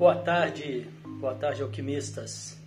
[0.00, 0.88] Boa tarde,
[1.20, 2.58] boa tarde, alquimistas.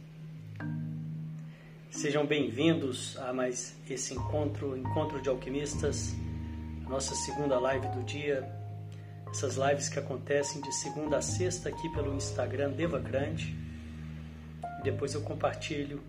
[1.90, 6.14] Sejam bem-vindos a mais esse encontro, encontro de alquimistas,
[6.88, 8.48] nossa segunda live do dia.
[9.32, 13.58] Essas lives que acontecem de segunda a sexta aqui pelo Instagram Devacrante.
[14.84, 16.04] Depois eu compartilho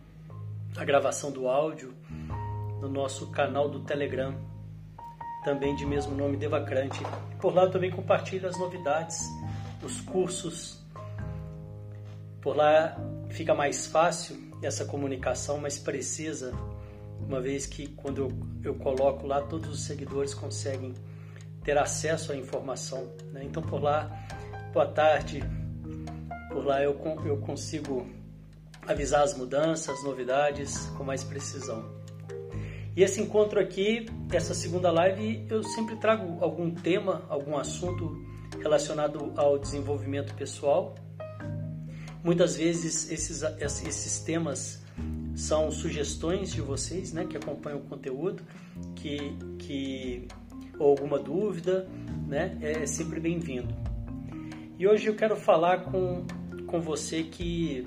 [0.76, 1.94] a gravação do áudio
[2.82, 4.36] no nosso canal do Telegram,
[5.42, 7.00] também de mesmo nome Devacrante.
[7.40, 9.24] Por lá eu também compartilho as novidades,
[9.82, 10.83] os cursos
[12.44, 12.94] por lá
[13.30, 16.52] fica mais fácil essa comunicação, mais precisa,
[17.18, 20.92] uma vez que quando eu, eu coloco lá, todos os seguidores conseguem
[21.64, 23.10] ter acesso à informação.
[23.32, 23.44] Né?
[23.44, 24.10] Então, por lá,
[24.74, 25.42] boa tarde,
[26.50, 28.06] por lá eu, eu consigo
[28.86, 31.82] avisar as mudanças, as novidades com mais precisão.
[32.94, 38.22] E esse encontro aqui, essa segunda live, eu sempre trago algum tema, algum assunto
[38.60, 40.94] relacionado ao desenvolvimento pessoal
[42.24, 43.42] Muitas vezes esses,
[43.86, 44.82] esses temas
[45.36, 48.42] são sugestões de vocês, né, que acompanham o conteúdo,
[48.96, 50.26] que, que
[50.78, 51.86] ou alguma dúvida,
[52.26, 53.74] né, é sempre bem-vindo.
[54.78, 56.24] E hoje eu quero falar com,
[56.66, 57.86] com você que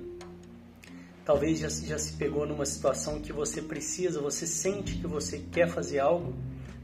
[1.26, 5.68] talvez já, já se pegou numa situação que você precisa, você sente que você quer
[5.68, 6.36] fazer algo,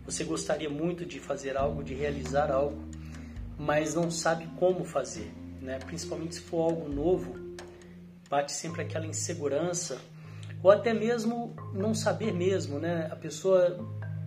[0.03, 2.81] você gostaria muito de fazer algo, de realizar algo,
[3.59, 5.31] mas não sabe como fazer,
[5.61, 5.77] né?
[5.85, 7.42] principalmente se for algo novo
[8.33, 9.99] bate sempre aquela insegurança
[10.63, 13.07] ou até mesmo não saber mesmo, né?
[13.11, 13.77] A pessoa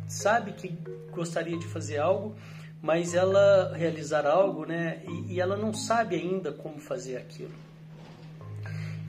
[0.07, 0.69] sabe que
[1.11, 2.37] gostaria de fazer algo,
[2.81, 5.03] mas ela realizar algo, né?
[5.09, 7.51] E, e ela não sabe ainda como fazer aquilo.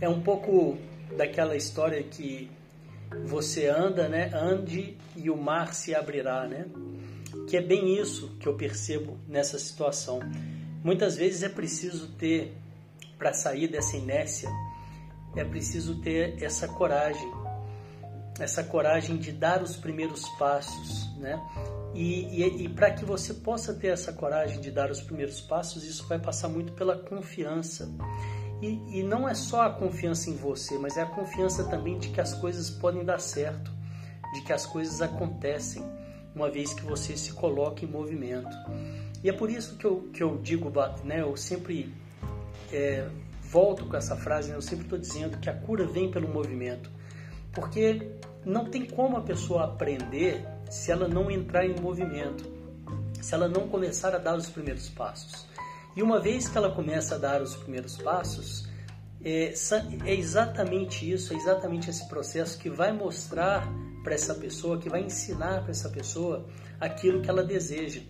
[0.02, 0.80] É um pouco
[1.16, 2.50] daquela história que
[3.24, 4.31] você anda, né?
[4.34, 6.66] Ande e o mar se abrirá, né?
[7.47, 10.22] Que é bem isso que eu percebo nessa situação.
[10.84, 12.52] Muitas vezes é preciso ter
[13.16, 14.50] para sair dessa inércia
[15.35, 17.31] é preciso ter essa coragem,
[18.39, 21.39] essa coragem de dar os primeiros passos, né?
[21.93, 25.83] E, e, e para que você possa ter essa coragem de dar os primeiros passos,
[25.83, 27.89] isso vai passar muito pela confiança.
[28.61, 32.09] E, e não é só a confiança em você, mas é a confiança também de
[32.09, 33.71] que as coisas podem dar certo,
[34.33, 35.83] de que as coisas acontecem,
[36.35, 38.55] uma vez que você se coloca em movimento.
[39.23, 40.71] E é por isso que eu, que eu digo,
[41.03, 41.94] né, eu sempre
[42.71, 43.07] é,
[43.52, 44.56] volto com essa frase, né?
[44.56, 46.90] eu sempre estou dizendo que a cura vem pelo movimento,
[47.52, 48.12] porque
[48.46, 52.46] não tem como a pessoa aprender se ela não entrar em movimento,
[53.22, 55.47] se ela não começar a dar os primeiros passos.
[55.96, 58.68] E uma vez que ela começa a dar os primeiros passos,
[59.24, 59.53] é,
[60.06, 63.68] é exatamente isso, é exatamente esse processo que vai mostrar
[64.03, 66.46] para essa pessoa, que vai ensinar para essa pessoa
[66.80, 68.02] aquilo que ela deseja.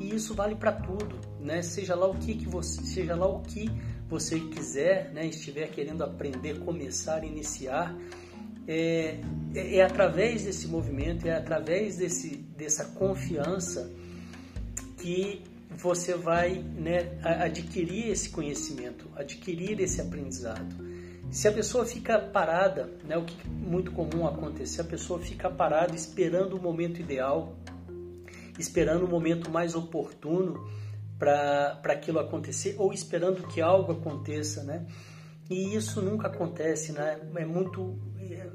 [0.00, 1.60] E isso vale para tudo, né?
[1.62, 3.70] Seja lá o que, que você, seja lá o que
[4.12, 7.96] você quiser, né, estiver querendo aprender, começar, iniciar,
[8.68, 9.18] é,
[9.54, 13.90] é, é, através desse movimento, é através desse, dessa confiança
[14.98, 20.76] que você vai né, adquirir esse conhecimento, adquirir esse aprendizado.
[21.30, 25.48] Se a pessoa fica parada, né, o que é muito comum acontecer, a pessoa fica
[25.48, 27.56] parada esperando o momento ideal,
[28.58, 30.62] esperando o momento mais oportuno,
[31.22, 34.84] para aquilo acontecer ou esperando que algo aconteça, né?
[35.48, 37.20] E isso nunca acontece, né?
[37.36, 37.96] É muito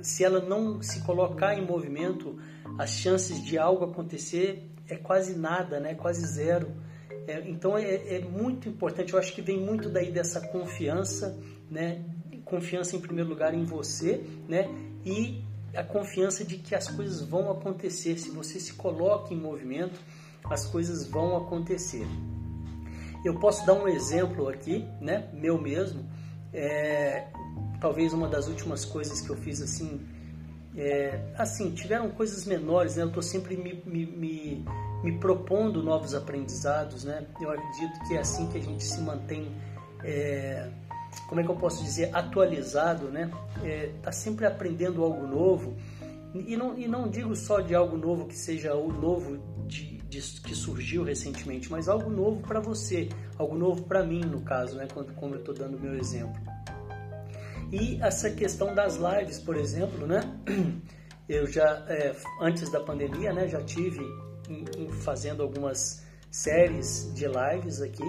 [0.01, 2.38] se ela não se colocar em movimento,
[2.78, 5.95] as chances de algo acontecer é quase nada, né?
[5.95, 6.73] Quase zero.
[7.25, 9.13] É, então é, é, muito importante.
[9.13, 11.39] Eu acho que vem muito daí dessa confiança,
[11.72, 12.03] né?
[12.44, 14.67] Confiança em primeiro lugar em você, né?
[15.05, 15.41] E
[15.73, 18.17] a confiança de que as coisas vão acontecer.
[18.17, 20.01] Se você se coloca em movimento,
[20.44, 22.05] as coisas vão acontecer.
[23.28, 26.06] Eu posso dar um exemplo aqui, né, meu mesmo.
[26.53, 27.28] É,
[27.82, 30.00] talvez uma das últimas coisas que eu fiz assim,
[30.78, 33.03] é, assim tiveram coisas menores, né?
[33.03, 34.66] Eu estou sempre me, me, me,
[35.03, 37.28] me, propondo novos aprendizados, né?
[37.41, 39.52] Eu acredito que é assim que a gente se mantém,
[40.06, 40.70] é,
[41.28, 43.30] como é que eu posso dizer, atualizado, né?
[43.97, 45.76] Está é, sempre aprendendo algo novo
[46.34, 49.38] e não, e não digo só de algo novo que seja o novo
[49.68, 54.78] de que surgiu recentemente, mas algo novo para você, algo novo para mim, no caso,
[54.78, 56.42] né, como eu estou dando meu exemplo.
[57.72, 60.22] E essa questão das lives, por exemplo, né,
[61.28, 64.02] eu já, é, antes da pandemia, né, já tive
[64.50, 68.06] em, em fazendo algumas séries de lives aqui,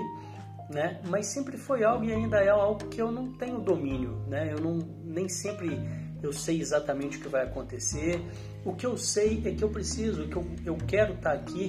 [0.71, 4.53] né, mas sempre foi algo e ainda é algo que eu não tenho domínio, né,
[4.53, 5.77] eu não, nem sempre
[6.23, 8.21] eu sei exatamente o que vai acontecer.
[8.65, 11.69] O que eu sei é que eu preciso, que eu, eu quero estar aqui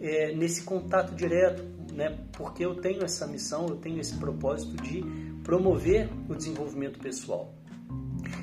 [0.00, 2.18] é, nesse contato direto, né?
[2.32, 5.02] Porque eu tenho essa missão, eu tenho esse propósito de
[5.42, 7.54] promover o desenvolvimento pessoal.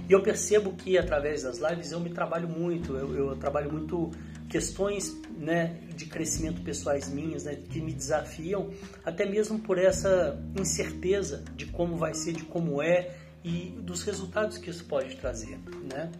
[0.07, 4.11] E eu percebo que através das lives eu me trabalho muito, eu, eu trabalho muito
[4.49, 8.69] questões né, de crescimento pessoais minhas, né, que me desafiam,
[9.05, 14.57] até mesmo por essa incerteza de como vai ser, de como é e dos resultados
[14.57, 15.57] que isso pode trazer.
[15.91, 16.11] Né?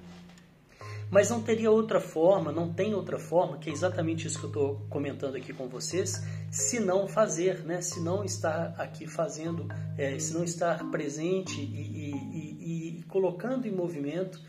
[1.09, 4.49] Mas não teria outra forma, não tem outra forma, que é exatamente isso que eu
[4.49, 7.81] estou comentando aqui com vocês, se não fazer, né?
[7.81, 13.67] se não estar aqui fazendo, é, se não estar presente e, e, e, e colocando
[13.67, 14.39] em movimento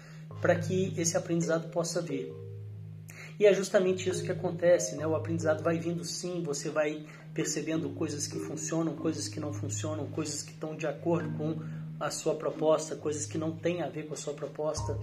[0.41, 2.33] para que esse aprendizado possa vir.
[3.39, 5.07] E é justamente isso que acontece, né?
[5.07, 7.05] O aprendizado vai vindo sim, você vai
[7.35, 11.59] percebendo coisas que funcionam, coisas que não funcionam, coisas que estão de acordo com
[12.03, 14.99] a sua proposta, coisas que não têm a ver com a sua proposta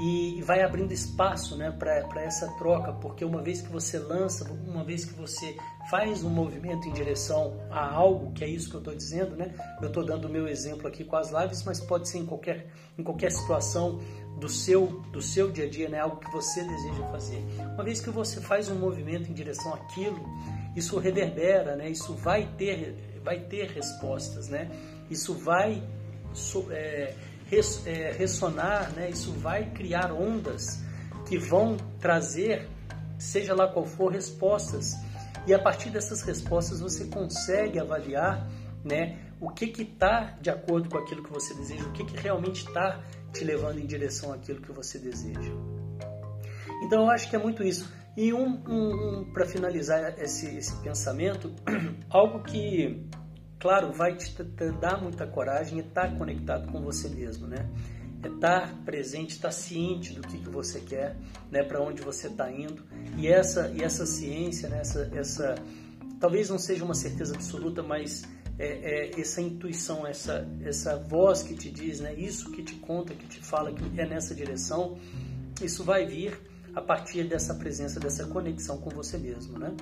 [0.00, 4.84] e vai abrindo espaço né, para essa troca, porque uma vez que você lança, uma
[4.84, 5.56] vez que você
[5.90, 9.52] faz um movimento em direção a algo, que é isso que eu estou dizendo, né?
[9.82, 12.68] eu estou dando o meu exemplo aqui com as lives, mas pode ser em qualquer,
[12.96, 13.98] em qualquer situação
[14.38, 15.98] do seu, do seu dia a dia, né?
[15.98, 17.42] algo que você deseja fazer.
[17.74, 20.24] Uma vez que você faz um movimento em direção àquilo,
[20.76, 21.90] isso reverbera, né?
[21.90, 24.70] isso vai ter, vai ter respostas, né?
[25.10, 25.82] isso vai.
[26.70, 27.14] É,
[27.86, 30.82] é, ressonar, né, isso vai criar ondas
[31.26, 32.68] que vão trazer,
[33.18, 34.94] seja lá qual for, respostas.
[35.46, 38.46] E a partir dessas respostas você consegue avaliar
[38.84, 42.66] né, o que está de acordo com aquilo que você deseja, o que, que realmente
[42.66, 43.00] está
[43.32, 45.52] te levando em direção àquilo que você deseja.
[46.82, 47.90] Então eu acho que é muito isso.
[48.16, 51.54] E um, um, um para finalizar esse, esse pensamento,
[52.10, 53.06] algo que
[53.58, 54.32] claro, vai te,
[54.80, 57.68] dar muita coragem e estar tá conectado com você mesmo, né?
[58.22, 61.16] É estar presente, estar ciente do que, que você quer,
[61.50, 61.62] né?
[61.62, 62.82] Para onde você está indo.
[63.16, 64.80] E essa, e essa ciência, né?
[64.80, 65.54] essa, essa,
[66.18, 68.24] talvez não seja uma certeza absoluta, mas
[68.58, 72.14] é, é essa intuição, essa, essa voz que te diz, né?
[72.14, 74.98] Isso que te conta, que te fala que é nessa direção,
[75.62, 76.38] isso vai vir
[76.74, 79.74] a partir dessa presença, dessa conexão com você mesmo, né?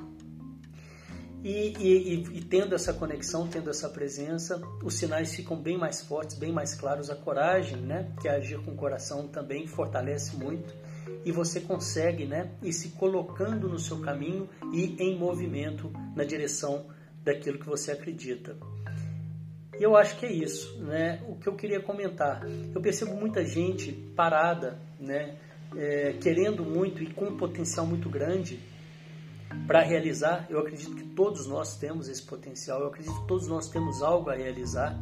[1.46, 6.36] E, e, e, tendo essa conexão, tendo essa presença, os sinais ficam bem mais fortes,
[6.36, 7.08] bem mais claros.
[7.08, 10.74] A coragem, né, que é agir com o coração, também fortalece muito.
[11.24, 16.86] E você consegue né, ir se colocando no seu caminho e em movimento na direção
[17.22, 18.56] daquilo que você acredita.
[19.78, 21.22] E eu acho que é isso, né?
[21.28, 22.42] O que eu queria comentar.
[22.74, 25.36] Eu percebo muita gente parada, né?
[25.76, 28.58] É, querendo muito e com um potencial muito grande,
[29.66, 30.46] para realizar.
[30.48, 34.30] Eu acredito que todos nós temos esse potencial, eu acredito que todos nós temos algo
[34.30, 34.98] a realizar,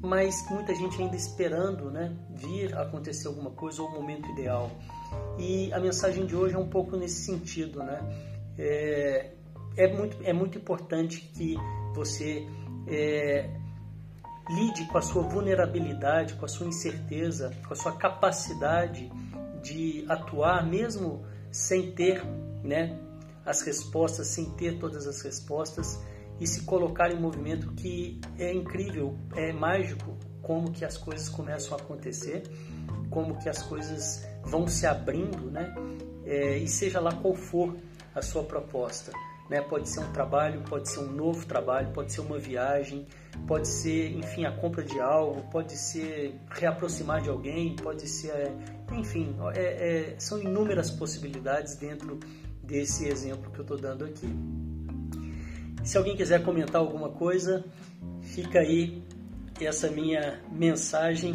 [0.00, 4.70] mas muita gente ainda esperando né, vir acontecer alguma coisa ou o momento ideal.
[5.38, 7.80] E a mensagem de hoje é um pouco nesse sentido.
[7.82, 8.00] Né?
[8.58, 9.32] É,
[9.76, 11.56] é, muito, é muito importante que
[11.94, 12.46] você
[12.88, 13.48] é,
[14.50, 19.10] lide com a sua vulnerabilidade, com a sua incerteza, com a sua capacidade
[19.62, 22.24] de atuar mesmo sem ter
[22.64, 22.98] né,
[23.44, 26.00] as respostas sem ter todas as respostas
[26.40, 31.76] e se colocar em movimento que é incrível, é mágico como que as coisas começam
[31.76, 32.42] a acontecer,
[33.10, 35.74] como que as coisas vão se abrindo, né?
[36.24, 37.76] É, e seja lá qual for
[38.14, 39.12] a sua proposta,
[39.48, 39.60] né?
[39.60, 43.06] Pode ser um trabalho, pode ser um novo trabalho, pode ser uma viagem,
[43.46, 48.52] pode ser, enfim, a compra de algo, pode ser reaproximar de alguém, pode ser,
[48.92, 52.18] enfim, é, é, são inúmeras possibilidades dentro
[52.72, 54.26] desse exemplo que eu estou dando aqui.
[55.84, 57.62] Se alguém quiser comentar alguma coisa,
[58.22, 59.04] fica aí
[59.60, 61.34] essa minha mensagem.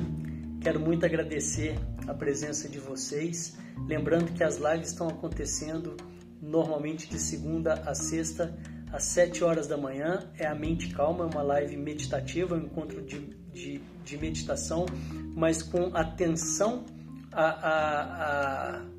[0.60, 1.78] Quero muito agradecer
[2.08, 3.56] a presença de vocês.
[3.88, 5.96] Lembrando que as lives estão acontecendo
[6.42, 8.58] normalmente de segunda a sexta,
[8.92, 10.32] às 7 horas da manhã.
[10.40, 13.20] É a Mente Calma, é uma live meditativa, um encontro de,
[13.54, 14.88] de, de meditação,
[15.36, 16.84] mas com atenção
[17.32, 18.97] a, a, a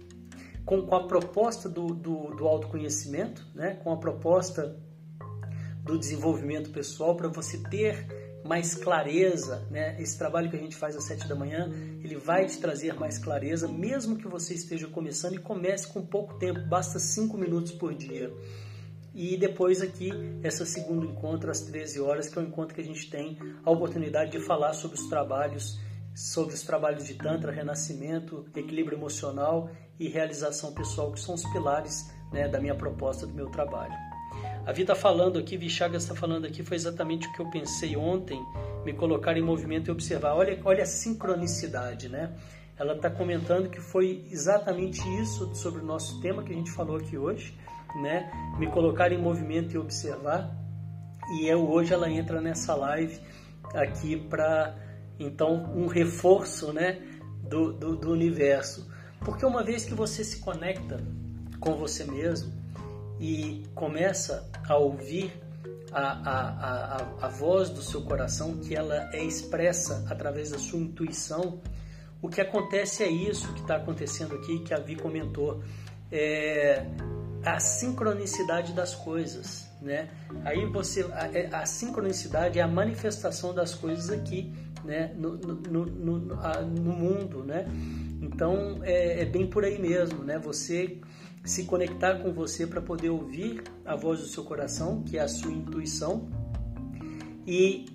[0.68, 3.80] com, com a proposta do, do, do autoconhecimento, né?
[3.82, 4.76] com a proposta
[5.82, 8.06] do desenvolvimento pessoal para você ter
[8.44, 10.00] mais clareza, né?
[10.00, 11.70] Esse trabalho que a gente faz às sete da manhã,
[12.02, 16.34] ele vai te trazer mais clareza, mesmo que você esteja começando e comece com pouco
[16.34, 18.32] tempo, basta cinco minutos por dia.
[19.14, 20.10] E depois aqui,
[20.42, 23.70] essa segundo encontro às 13 horas, que é o encontro que a gente tem a
[23.70, 25.78] oportunidade de falar sobre os trabalhos,
[26.18, 29.70] sobre os trabalhos de Tantra, renascimento, equilíbrio emocional
[30.00, 33.94] e realização pessoal, que são os pilares né, da minha proposta, do meu trabalho.
[34.66, 37.96] A Vida está falando aqui, Vichagas está falando aqui, foi exatamente o que eu pensei
[37.96, 38.44] ontem,
[38.84, 40.34] me colocar em movimento e observar.
[40.34, 42.32] Olha, olha a sincronicidade, né?
[42.76, 46.96] Ela está comentando que foi exatamente isso sobre o nosso tema que a gente falou
[46.96, 47.56] aqui hoje,
[48.02, 48.28] né?
[48.58, 50.50] Me colocar em movimento e observar.
[51.30, 53.20] E eu, hoje ela entra nessa live
[53.72, 54.87] aqui para
[55.18, 57.00] então um reforço né,
[57.42, 58.88] do, do, do universo.
[59.20, 61.02] Porque uma vez que você se conecta
[61.58, 62.52] com você mesmo
[63.18, 65.32] e começa a ouvir
[65.90, 70.78] a, a, a, a voz do seu coração, que ela é expressa através da sua
[70.78, 71.60] intuição,
[72.20, 75.62] o que acontece é isso que está acontecendo aqui, que a Vi comentou,
[76.10, 76.84] é
[77.44, 80.10] a sincronicidade das coisas, né?
[80.44, 84.52] Aí você, a, é, a sincronicidade é a manifestação das coisas aqui,
[84.84, 85.14] né?
[85.16, 85.54] No, no,
[85.86, 87.66] no, no, mundo, né?
[88.20, 90.38] Então é, é bem por aí mesmo, né?
[90.38, 90.98] Você
[91.44, 95.28] se conectar com você para poder ouvir a voz do seu coração, que é a
[95.28, 96.28] sua intuição,
[97.46, 97.86] e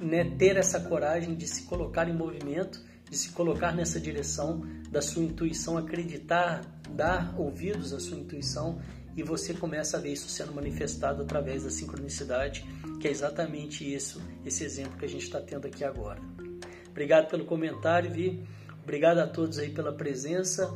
[0.00, 5.02] né, ter essa coragem de se colocar em movimento, de se colocar nessa direção da
[5.02, 8.80] sua intuição, acreditar, dar ouvidos à sua intuição
[9.14, 12.64] e você começa a ver isso sendo manifestado através da sincronicidade,
[13.02, 16.20] que é exatamente isso, esse exemplo que a gente está tendo aqui agora.
[16.88, 18.46] Obrigado pelo comentário, Vi.
[18.80, 20.72] Obrigado a todos aí pela presença.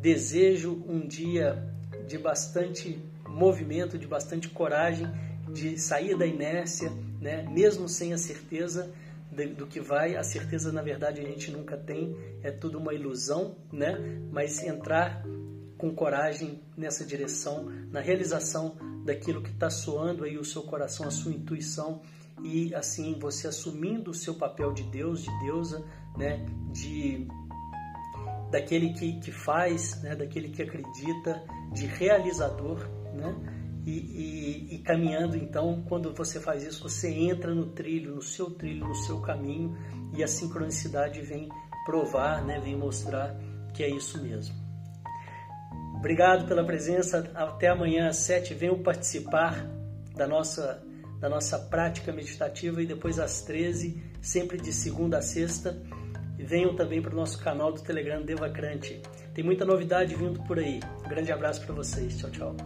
[0.00, 1.62] Desejo um dia
[2.08, 2.98] de bastante
[3.28, 5.06] movimento, de bastante coragem,
[5.52, 7.42] de sair da inércia, né?
[7.42, 8.90] mesmo sem a certeza
[9.54, 10.16] do que vai.
[10.16, 13.98] A certeza, na verdade, a gente nunca tem, é tudo uma ilusão, né?
[14.32, 15.22] mas entrar
[15.76, 21.10] com coragem nessa direção, na realização daquilo que está soando aí o seu coração, a
[21.10, 22.00] sua intuição
[22.42, 25.84] e assim você assumindo o seu papel de Deus, de deusa,
[26.16, 27.28] né, de
[28.50, 31.42] daquele que, que faz, né, daquele que acredita,
[31.72, 32.78] de realizador,
[33.12, 33.34] né?
[33.86, 38.50] E, e, e, caminhando então, quando você faz isso, você entra no trilho, no seu
[38.50, 39.76] trilho, no seu caminho
[40.16, 41.50] e a sincronicidade vem
[41.84, 43.36] provar, né, vem mostrar
[43.74, 44.63] que é isso mesmo.
[46.04, 47.30] Obrigado pela presença.
[47.34, 48.52] Até amanhã às sete.
[48.52, 49.66] Venham participar
[50.14, 50.82] da nossa,
[51.18, 55.74] da nossa prática meditativa e depois às 13, sempre de segunda a sexta
[56.36, 59.00] venham também para o nosso canal do Telegram Devacrante.
[59.32, 60.78] Tem muita novidade vindo por aí.
[61.06, 62.18] Um grande abraço para vocês.
[62.18, 62.56] Tchau, tchau.